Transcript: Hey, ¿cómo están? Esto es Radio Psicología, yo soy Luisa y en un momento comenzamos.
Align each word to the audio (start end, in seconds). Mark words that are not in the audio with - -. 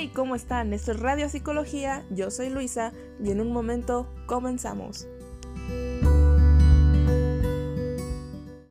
Hey, 0.00 0.10
¿cómo 0.14 0.34
están? 0.34 0.72
Esto 0.72 0.92
es 0.92 1.00
Radio 1.00 1.28
Psicología, 1.28 2.06
yo 2.08 2.30
soy 2.30 2.48
Luisa 2.48 2.94
y 3.22 3.32
en 3.32 3.42
un 3.42 3.52
momento 3.52 4.10
comenzamos. 4.24 5.06